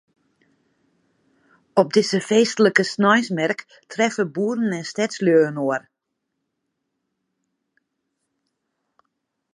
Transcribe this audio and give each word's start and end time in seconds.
Op 1.81 1.89
dizze 1.97 2.21
feestlike 2.29 2.83
sneinsmerk 2.85 3.61
treffe 3.93 4.25
boeren 4.37 4.71
en 4.79 4.87
stedslju 4.93 5.37
inoar. 5.51 5.85